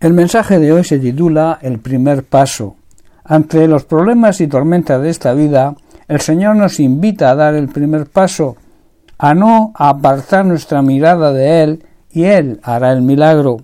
El 0.00 0.12
mensaje 0.12 0.60
de 0.60 0.72
hoy 0.72 0.84
se 0.84 1.00
titula 1.00 1.58
El 1.60 1.80
primer 1.80 2.22
paso. 2.22 2.76
Ante 3.24 3.66
los 3.66 3.82
problemas 3.82 4.40
y 4.40 4.46
tormentas 4.46 5.02
de 5.02 5.10
esta 5.10 5.34
vida, 5.34 5.74
el 6.06 6.20
Señor 6.20 6.54
nos 6.54 6.78
invita 6.78 7.28
a 7.30 7.34
dar 7.34 7.56
el 7.56 7.66
primer 7.66 8.06
paso, 8.06 8.56
a 9.18 9.34
no 9.34 9.72
apartar 9.74 10.46
nuestra 10.46 10.82
mirada 10.82 11.32
de 11.32 11.64
Él, 11.64 11.84
y 12.12 12.26
Él 12.26 12.60
hará 12.62 12.92
el 12.92 13.02
milagro. 13.02 13.56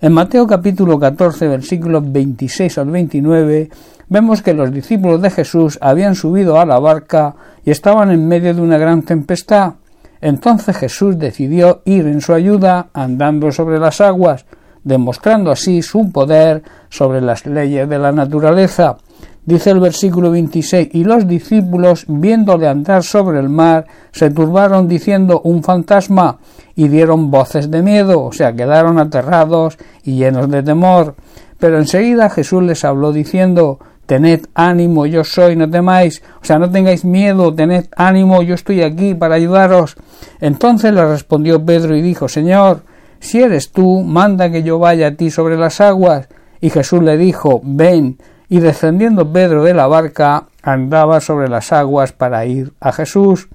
En 0.00 0.12
Mateo 0.12 0.44
capítulo 0.48 0.98
14, 0.98 1.46
versículos 1.46 2.10
26 2.10 2.78
al 2.78 2.90
29, 2.90 3.70
vemos 4.08 4.42
que 4.42 4.54
los 4.54 4.72
discípulos 4.72 5.22
de 5.22 5.30
Jesús 5.30 5.78
habían 5.80 6.16
subido 6.16 6.58
a 6.58 6.66
la 6.66 6.80
barca 6.80 7.36
y 7.64 7.70
estaban 7.70 8.10
en 8.10 8.26
medio 8.26 8.52
de 8.52 8.60
una 8.60 8.76
gran 8.76 9.02
tempestad. 9.02 9.74
Entonces 10.20 10.76
Jesús 10.76 11.16
decidió 11.16 11.82
ir 11.84 12.08
en 12.08 12.20
su 12.20 12.32
ayuda 12.32 12.88
andando 12.92 13.52
sobre 13.52 13.78
las 13.78 14.00
aguas, 14.00 14.46
demostrando 14.86 15.50
así 15.50 15.82
su 15.82 16.12
poder 16.12 16.62
sobre 16.88 17.20
las 17.20 17.44
leyes 17.44 17.88
de 17.88 17.98
la 17.98 18.12
naturaleza. 18.12 18.96
Dice 19.44 19.70
el 19.70 19.80
versículo 19.80 20.30
26, 20.30 20.90
y 20.92 21.04
los 21.04 21.26
discípulos, 21.26 22.04
viéndole 22.08 22.68
andar 22.68 23.02
sobre 23.02 23.40
el 23.40 23.48
mar, 23.48 23.86
se 24.12 24.30
turbaron 24.30 24.88
diciendo 24.88 25.40
un 25.44 25.62
fantasma, 25.62 26.38
y 26.76 26.88
dieron 26.88 27.30
voces 27.30 27.70
de 27.70 27.82
miedo, 27.82 28.22
o 28.22 28.32
sea, 28.32 28.54
quedaron 28.54 28.98
aterrados 28.98 29.76
y 30.04 30.16
llenos 30.16 30.48
de 30.50 30.62
temor. 30.62 31.16
Pero 31.58 31.78
enseguida 31.78 32.30
Jesús 32.30 32.62
les 32.62 32.84
habló 32.84 33.12
diciendo, 33.12 33.78
tened 34.04 34.46
ánimo, 34.54 35.06
yo 35.06 35.24
soy, 35.24 35.56
no 35.56 35.68
temáis, 35.68 36.22
o 36.40 36.44
sea, 36.44 36.58
no 36.58 36.70
tengáis 36.70 37.04
miedo, 37.04 37.52
tened 37.54 37.86
ánimo, 37.96 38.42
yo 38.42 38.54
estoy 38.54 38.82
aquí 38.82 39.14
para 39.14 39.34
ayudaros. 39.34 39.96
Entonces 40.40 40.92
le 40.92 41.04
respondió 41.04 41.64
Pedro 41.64 41.96
y 41.96 42.02
dijo, 42.02 42.28
Señor, 42.28 42.82
si 43.20 43.42
eres 43.42 43.72
tú, 43.72 44.02
manda 44.02 44.50
que 44.50 44.62
yo 44.62 44.78
vaya 44.78 45.08
a 45.08 45.14
ti 45.14 45.30
sobre 45.30 45.56
las 45.56 45.80
aguas. 45.80 46.28
Y 46.60 46.70
Jesús 46.70 47.02
le 47.02 47.16
dijo, 47.16 47.60
ven. 47.64 48.18
Y 48.48 48.60
descendiendo 48.60 49.32
Pedro 49.32 49.64
de 49.64 49.74
la 49.74 49.86
barca, 49.86 50.46
andaba 50.62 51.20
sobre 51.20 51.48
las 51.48 51.72
aguas 51.72 52.12
para 52.12 52.44
ir 52.46 52.72
a 52.80 52.92
Jesús. 52.92 53.48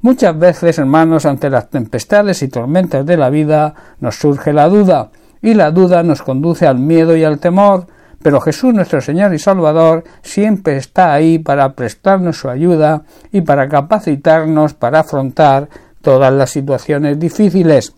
Muchas 0.00 0.38
veces, 0.38 0.78
hermanos, 0.78 1.26
ante 1.26 1.50
las 1.50 1.68
tempestades 1.68 2.42
y 2.42 2.48
tormentas 2.48 3.04
de 3.04 3.18
la 3.18 3.28
vida, 3.28 3.74
nos 4.00 4.16
surge 4.16 4.54
la 4.54 4.68
duda, 4.68 5.10
y 5.42 5.52
la 5.52 5.70
duda 5.70 6.02
nos 6.02 6.22
conduce 6.22 6.66
al 6.66 6.78
miedo 6.78 7.16
y 7.16 7.24
al 7.24 7.38
temor, 7.38 7.86
pero 8.22 8.40
Jesús 8.40 8.74
nuestro 8.74 9.00
Señor 9.00 9.32
y 9.34 9.38
Salvador 9.38 10.04
siempre 10.22 10.76
está 10.76 11.12
ahí 11.12 11.38
para 11.38 11.72
prestarnos 11.72 12.38
su 12.38 12.48
ayuda 12.48 13.02
y 13.32 13.40
para 13.42 13.68
capacitarnos 13.68 14.74
para 14.74 15.00
afrontar 15.00 15.68
todas 16.02 16.32
las 16.32 16.50
situaciones 16.50 17.18
difíciles. 17.18 17.94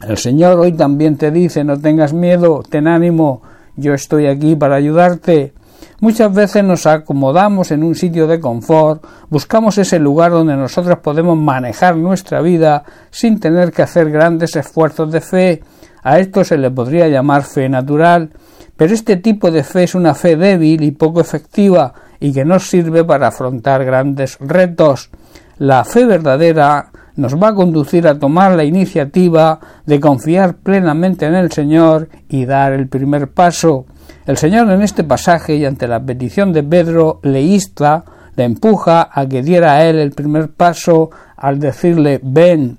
El 0.00 0.18
Señor 0.18 0.58
hoy 0.58 0.72
también 0.72 1.16
te 1.16 1.30
dice 1.30 1.64
no 1.64 1.80
tengas 1.80 2.12
miedo, 2.12 2.62
ten 2.68 2.86
ánimo, 2.86 3.40
yo 3.76 3.94
estoy 3.94 4.26
aquí 4.26 4.54
para 4.54 4.76
ayudarte. 4.76 5.54
Muchas 6.00 6.34
veces 6.34 6.62
nos 6.62 6.86
acomodamos 6.86 7.70
en 7.70 7.82
un 7.82 7.94
sitio 7.94 8.26
de 8.26 8.38
confort, 8.38 9.02
buscamos 9.30 9.78
ese 9.78 9.98
lugar 9.98 10.32
donde 10.32 10.54
nosotros 10.54 10.98
podemos 10.98 11.38
manejar 11.38 11.96
nuestra 11.96 12.42
vida 12.42 12.84
sin 13.10 13.40
tener 13.40 13.72
que 13.72 13.82
hacer 13.82 14.10
grandes 14.10 14.54
esfuerzos 14.56 15.10
de 15.10 15.22
fe. 15.22 15.62
A 16.02 16.18
esto 16.18 16.44
se 16.44 16.58
le 16.58 16.70
podría 16.70 17.08
llamar 17.08 17.44
fe 17.44 17.66
natural, 17.70 18.30
pero 18.76 18.92
este 18.92 19.16
tipo 19.16 19.50
de 19.50 19.64
fe 19.64 19.84
es 19.84 19.94
una 19.94 20.14
fe 20.14 20.36
débil 20.36 20.82
y 20.82 20.90
poco 20.90 21.22
efectiva 21.22 21.94
y 22.20 22.34
que 22.34 22.44
no 22.44 22.58
sirve 22.58 23.02
para 23.02 23.28
afrontar 23.28 23.82
grandes 23.86 24.36
retos. 24.40 25.08
La 25.56 25.84
fe 25.84 26.04
verdadera 26.04 26.90
nos 27.16 27.34
va 27.34 27.48
a 27.48 27.54
conducir 27.54 28.06
a 28.06 28.18
tomar 28.18 28.52
la 28.52 28.64
iniciativa 28.64 29.58
de 29.84 30.00
confiar 30.00 30.56
plenamente 30.56 31.26
en 31.26 31.34
el 31.34 31.50
Señor 31.50 32.08
y 32.28 32.44
dar 32.44 32.72
el 32.72 32.88
primer 32.88 33.28
paso. 33.28 33.86
El 34.26 34.36
Señor 34.36 34.70
en 34.70 34.82
este 34.82 35.04
pasaje 35.04 35.56
y 35.56 35.64
ante 35.64 35.88
la 35.88 36.04
petición 36.04 36.52
de 36.52 36.62
Pedro 36.62 37.20
le 37.22 37.42
insta, 37.42 38.04
le 38.36 38.44
empuja 38.44 39.08
a 39.12 39.26
que 39.26 39.42
diera 39.42 39.74
a 39.74 39.84
él 39.84 39.98
el 39.98 40.12
primer 40.12 40.50
paso 40.50 41.10
al 41.36 41.58
decirle 41.58 42.20
ven. 42.22 42.78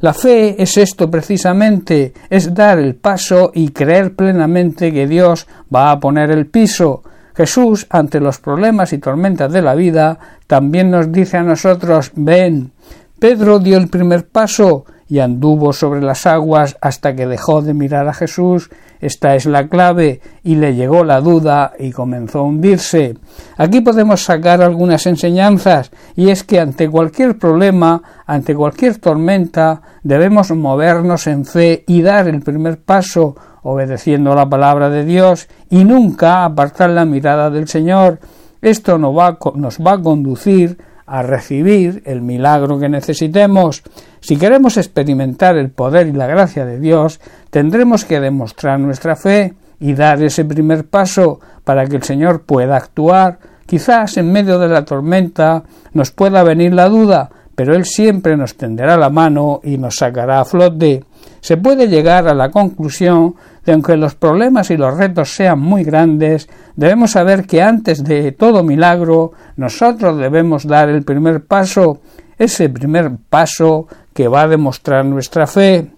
La 0.00 0.12
fe 0.12 0.60
es 0.60 0.76
esto 0.78 1.10
precisamente, 1.10 2.12
es 2.28 2.52
dar 2.52 2.78
el 2.78 2.96
paso 2.96 3.52
y 3.54 3.68
creer 3.68 4.14
plenamente 4.16 4.92
que 4.92 5.06
Dios 5.06 5.46
va 5.72 5.92
a 5.92 6.00
poner 6.00 6.30
el 6.32 6.46
piso. 6.46 7.02
Jesús, 7.34 7.86
ante 7.88 8.20
los 8.20 8.38
problemas 8.38 8.92
y 8.92 8.98
tormentas 8.98 9.52
de 9.52 9.62
la 9.62 9.74
vida, 9.74 10.18
también 10.46 10.90
nos 10.90 11.10
dice 11.10 11.38
a 11.38 11.42
nosotros 11.42 12.10
ven. 12.14 12.72
Pedro 13.22 13.60
dio 13.60 13.78
el 13.78 13.86
primer 13.86 14.26
paso 14.26 14.84
y 15.08 15.20
anduvo 15.20 15.72
sobre 15.72 16.02
las 16.02 16.26
aguas 16.26 16.76
hasta 16.80 17.14
que 17.14 17.28
dejó 17.28 17.62
de 17.62 17.72
mirar 17.72 18.08
a 18.08 18.14
Jesús. 18.14 18.68
Esta 19.00 19.36
es 19.36 19.46
la 19.46 19.68
clave 19.68 20.20
y 20.42 20.56
le 20.56 20.74
llegó 20.74 21.04
la 21.04 21.20
duda 21.20 21.72
y 21.78 21.92
comenzó 21.92 22.40
a 22.40 22.42
hundirse. 22.42 23.16
Aquí 23.56 23.80
podemos 23.80 24.24
sacar 24.24 24.60
algunas 24.60 25.06
enseñanzas 25.06 25.92
y 26.16 26.30
es 26.30 26.42
que 26.42 26.58
ante 26.58 26.90
cualquier 26.90 27.38
problema, 27.38 28.02
ante 28.26 28.56
cualquier 28.56 28.98
tormenta, 28.98 29.82
debemos 30.02 30.50
movernos 30.50 31.28
en 31.28 31.44
fe 31.44 31.84
y 31.86 32.02
dar 32.02 32.26
el 32.26 32.40
primer 32.40 32.82
paso 32.82 33.36
obedeciendo 33.62 34.34
la 34.34 34.48
palabra 34.48 34.90
de 34.90 35.04
Dios 35.04 35.46
y 35.70 35.84
nunca 35.84 36.44
apartar 36.44 36.90
la 36.90 37.04
mirada 37.04 37.50
del 37.50 37.68
Señor. 37.68 38.18
Esto 38.60 38.98
nos 38.98 39.16
va, 39.16 39.92
a 39.92 40.02
conducir 40.02 40.78
a 41.06 41.22
recibir 41.22 42.02
el 42.06 42.22
milagro 42.22 42.78
que 42.78 42.88
necesitemos. 42.88 43.82
Si 44.20 44.36
queremos 44.36 44.76
experimentar 44.76 45.56
el 45.56 45.70
poder 45.70 46.06
y 46.06 46.12
la 46.12 46.26
gracia 46.26 46.64
de 46.64 46.78
Dios, 46.78 47.20
tendremos 47.50 48.04
que 48.04 48.20
demostrar 48.20 48.78
nuestra 48.80 49.16
fe 49.16 49.54
y 49.80 49.94
dar 49.94 50.22
ese 50.22 50.44
primer 50.44 50.86
paso 50.86 51.40
para 51.64 51.86
que 51.86 51.96
el 51.96 52.02
Señor 52.02 52.42
pueda 52.42 52.76
actuar. 52.76 53.38
Quizás 53.66 54.16
en 54.16 54.30
medio 54.30 54.58
de 54.58 54.68
la 54.68 54.84
tormenta 54.84 55.64
nos 55.92 56.10
pueda 56.10 56.42
venir 56.44 56.72
la 56.72 56.88
duda, 56.88 57.30
pero 57.54 57.74
Él 57.74 57.84
siempre 57.84 58.36
nos 58.36 58.56
tenderá 58.56 58.96
la 58.96 59.10
mano 59.10 59.60
y 59.64 59.78
nos 59.78 59.96
sacará 59.96 60.40
a 60.40 60.44
flote. 60.44 61.04
Se 61.40 61.56
puede 61.56 61.88
llegar 61.88 62.28
a 62.28 62.34
la 62.34 62.50
conclusión 62.50 63.34
de 63.64 63.72
aunque 63.72 63.96
los 63.96 64.14
problemas 64.14 64.70
y 64.70 64.76
los 64.76 64.96
retos 64.96 65.34
sean 65.34 65.60
muy 65.60 65.84
grandes, 65.84 66.48
debemos 66.76 67.12
saber 67.12 67.46
que 67.46 67.62
antes 67.62 68.02
de 68.04 68.32
todo 68.32 68.62
milagro 68.62 69.32
nosotros 69.56 70.18
debemos 70.18 70.66
dar 70.66 70.88
el 70.88 71.02
primer 71.02 71.44
paso, 71.44 72.00
ese 72.38 72.68
primer 72.68 73.12
paso 73.28 73.86
que 74.12 74.28
va 74.28 74.42
a 74.42 74.48
demostrar 74.48 75.04
nuestra 75.04 75.46
fe. 75.46 75.90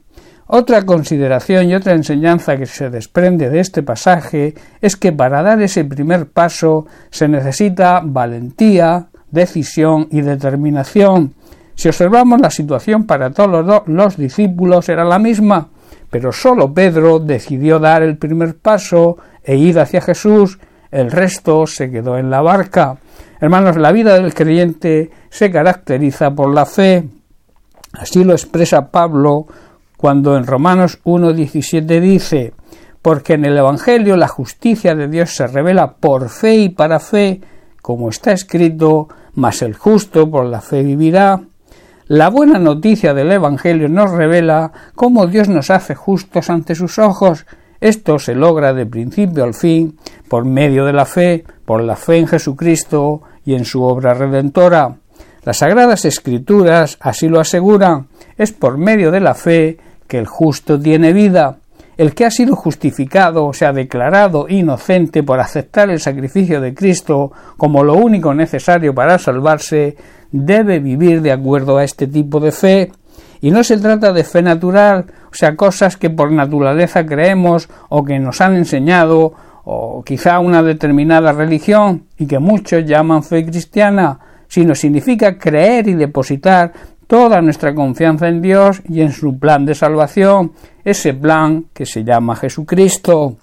Otra 0.47 0.85
consideración 0.85 1.69
y 1.69 1.75
otra 1.75 1.95
enseñanza 1.95 2.57
que 2.59 2.67
se 2.67 2.91
desprende 2.91 3.49
de 3.49 3.61
este 3.61 3.83
pasaje 3.83 4.55
es 4.83 4.97
que 4.97 5.11
para 5.11 5.43
dar 5.43 5.63
ese 5.63 5.85
primer 5.85 6.27
paso 6.27 6.87
se 7.11 7.29
necesita 7.29 8.03
valentía, 8.05 9.07
decisión 9.31 10.07
y 10.11 10.21
determinación. 10.21 11.33
Si 11.75 11.89
observamos 11.89 12.41
la 12.41 12.51
situación 12.51 13.05
para 13.05 13.31
todos 13.31 13.83
los, 13.87 14.17
discípulos 14.17 14.89
era 14.89 15.05
la 15.05 15.19
misma, 15.19 15.69
pero 16.15 16.31
solo 16.31 16.73
Pedro 16.73 17.19
decidió 17.19 17.81
dar 17.81 18.05
el 18.05 18.17
primer 18.17 18.55
paso 18.55 19.17
e 19.43 19.57
ir 19.57 19.81
hacia 19.81 20.01
Jesús, 20.01 20.61
el 20.93 21.11
resto 21.11 21.67
se 21.67 21.91
quedó 21.91 22.17
en 22.19 22.31
la 22.31 22.41
barca. 22.41 22.99
Hermanos, 23.41 23.77
la 23.77 23.91
vida 23.91 24.15
del 24.15 24.33
creyente 24.33 25.11
se 25.29 25.51
caracteriza 25.51 26.31
por 26.31 26.55
la 26.55 26.67
fe. 26.67 27.09
Así 27.95 28.23
lo 28.23 28.33
expresa 28.33 28.93
Pablo 28.93 29.49
cuando 29.97 30.37
en 30.37 30.47
Romanos 30.47 31.01
1.17 31.03 32.01
dice, 32.01 32.53
porque 33.03 33.33
en 33.33 33.47
el 33.47 33.59
Evangelio 33.59 34.17
la 34.17 34.29
justicia 34.29 34.95
de 34.95 35.09
Dios 35.09 35.35
se 35.35 35.49
revela 35.49 35.95
por 35.95 36.29
fe 36.29 36.55
y 36.55 36.69
para 36.69 37.01
fe, 37.01 37.41
como 37.83 38.09
está 38.09 38.31
escrito, 38.31 39.09
mas 39.35 39.63
el 39.63 39.75
justo 39.75 40.31
por 40.31 40.47
la 40.47 40.61
fe 40.61 40.85
vivirá. 40.85 41.41
La 42.07 42.29
buena 42.29 42.59
noticia 42.59 43.15
del 43.15 43.33
Evangelio 43.33 43.89
nos 43.89 44.11
revela 44.11 44.73
cómo 44.95 45.27
Dios 45.27 45.49
nos 45.49 45.71
hace 45.71 45.95
justos 45.95 46.51
ante 46.51 46.75
sus 46.75 46.99
ojos. 46.99 47.47
Esto 47.81 48.19
se 48.19 48.35
logra 48.35 48.75
de 48.75 48.85
principio 48.85 49.43
al 49.43 49.55
fin 49.55 49.97
por 50.29 50.45
medio 50.45 50.85
de 50.85 50.93
la 50.93 51.07
fe, 51.07 51.45
por 51.65 51.83
la 51.83 51.97
fe 51.97 52.19
en 52.19 52.27
Jesucristo 52.27 53.23
y 53.47 53.55
en 53.55 53.65
su 53.65 53.83
obra 53.83 54.13
redentora. 54.13 54.97
Las 55.45 55.59
sagradas 55.59 56.05
escrituras 56.05 56.99
así 57.01 57.27
lo 57.29 57.41
aseguran. 57.41 58.09
Es 58.37 58.53
por 58.53 58.77
medio 58.77 59.11
de 59.11 59.21
la 59.21 59.35
fe 59.35 59.79
que 60.07 60.19
el 60.19 60.27
justo 60.27 60.79
tiene 60.79 61.15
vida. 61.15 61.57
El 61.97 62.15
que 62.15 62.27
ha 62.27 62.31
sido 62.31 62.55
justificado, 62.55 63.47
o 63.47 63.55
sea, 63.55 63.73
declarado 63.73 64.47
inocente 64.49 65.23
por 65.23 65.41
aceptar 65.41 65.89
el 65.89 66.01
sacrificio 66.01 66.61
de 66.61 66.75
Cristo 66.75 67.33
como 67.57 67.83
lo 67.83 67.95
único 67.95 68.35
necesario 68.35 68.95
para 68.95 69.19
salvarse, 69.19 69.97
debe 70.35 70.81
vivir 70.81 71.23
de 71.23 71.31
acuerdo 71.31 71.79
a 71.79 71.85
este 71.85 72.09
tipo 72.09 72.41
de 72.41 72.51
fe. 72.51 72.93
Y 73.41 73.51
no 73.53 73.63
se 73.63 73.79
trata 73.79 74.13
de 74.13 74.25
fe 74.25 74.43
natural, 74.43 75.07
o 75.31 75.35
sea, 75.35 75.55
cosas 75.55 75.97
que 75.97 76.11
por 76.11 76.33
naturaleza 76.33 77.07
creemos 77.07 77.69
o 77.89 78.05
que 78.05 78.19
nos 78.19 78.41
han 78.41 78.57
enseñado, 78.57 79.33
o 79.65 80.03
quizá 80.05 80.41
una 80.41 80.63
determinada 80.63 81.33
religión 81.33 82.07
y 82.19 82.27
que 82.27 82.39
muchos 82.39 82.85
llaman 82.85 83.23
fe 83.23 83.47
cristiana, 83.47 84.19
sino 84.49 84.75
significa 84.75 85.39
creer 85.39 85.89
y 85.89 85.95
depositar 85.95 86.73
toda 87.07 87.41
nuestra 87.41 87.75
confianza 87.75 88.29
en 88.29 88.43
Dios 88.43 88.83
y 88.89 89.03
en 89.03 89.13
su 89.13 89.39
plan 89.39 89.65
de 89.65 89.75
salvación, 89.75 90.53
ese 90.85 91.15
plan 91.15 91.67
que 91.73 91.87
se 91.87 92.03
llama 92.03 92.35
Jesucristo. 92.35 93.37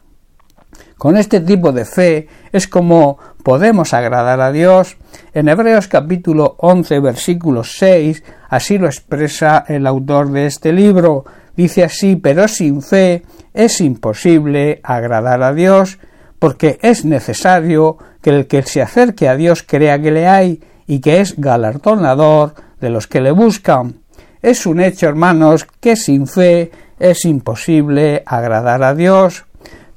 Con 1.01 1.17
este 1.17 1.39
tipo 1.39 1.71
de 1.71 1.83
fe 1.83 2.27
es 2.51 2.67
como 2.67 3.17
podemos 3.41 3.91
agradar 3.95 4.39
a 4.39 4.51
Dios. 4.51 4.97
En 5.33 5.49
Hebreos 5.49 5.87
capítulo 5.87 6.57
11 6.59 6.99
versículo 6.99 7.63
6 7.63 8.23
así 8.49 8.77
lo 8.77 8.85
expresa 8.85 9.65
el 9.67 9.87
autor 9.87 10.31
de 10.31 10.45
este 10.45 10.71
libro. 10.71 11.25
Dice 11.57 11.83
así, 11.83 12.17
pero 12.17 12.47
sin 12.47 12.83
fe 12.83 13.23
es 13.51 13.81
imposible 13.81 14.79
agradar 14.83 15.41
a 15.41 15.55
Dios, 15.55 15.97
porque 16.37 16.77
es 16.83 17.03
necesario 17.03 17.97
que 18.21 18.29
el 18.29 18.45
que 18.45 18.61
se 18.61 18.83
acerque 18.83 19.27
a 19.27 19.35
Dios 19.35 19.63
crea 19.63 19.99
que 19.99 20.11
le 20.11 20.27
hay 20.27 20.61
y 20.85 20.99
que 20.99 21.19
es 21.19 21.41
galardonador 21.41 22.53
de 22.79 22.91
los 22.91 23.07
que 23.07 23.21
le 23.21 23.31
buscan. 23.31 23.95
Es 24.43 24.67
un 24.67 24.79
hecho, 24.79 25.07
hermanos, 25.07 25.65
que 25.79 25.95
sin 25.95 26.27
fe 26.27 26.69
es 26.99 27.25
imposible 27.25 28.21
agradar 28.27 28.83
a 28.83 28.93
Dios. 28.93 29.45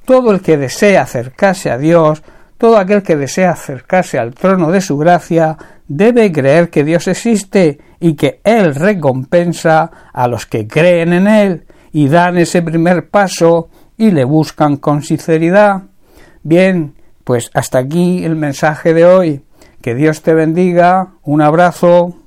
Todo 0.05 0.31
el 0.31 0.41
que 0.41 0.57
desea 0.57 1.01
acercarse 1.01 1.71
a 1.71 1.77
Dios, 1.77 2.23
todo 2.57 2.77
aquel 2.77 3.03
que 3.03 3.15
desea 3.15 3.51
acercarse 3.51 4.17
al 4.17 4.33
trono 4.33 4.71
de 4.71 4.81
su 4.81 4.97
gracia, 4.97 5.57
debe 5.87 6.31
creer 6.31 6.69
que 6.69 6.83
Dios 6.83 7.07
existe 7.07 7.79
y 7.99 8.13
que 8.13 8.39
Él 8.43 8.75
recompensa 8.75 9.91
a 10.13 10.27
los 10.27 10.45
que 10.45 10.67
creen 10.67 11.13
en 11.13 11.27
Él 11.27 11.65
y 11.91 12.07
dan 12.07 12.37
ese 12.37 12.61
primer 12.61 13.09
paso 13.09 13.69
y 13.97 14.11
le 14.11 14.23
buscan 14.23 14.77
con 14.77 15.01
sinceridad. 15.01 15.83
Bien, 16.43 16.93
pues 17.23 17.49
hasta 17.53 17.79
aquí 17.79 18.23
el 18.23 18.35
mensaje 18.35 18.93
de 18.93 19.05
hoy. 19.05 19.41
Que 19.81 19.95
Dios 19.95 20.21
te 20.21 20.33
bendiga. 20.33 21.13
Un 21.23 21.41
abrazo. 21.41 22.24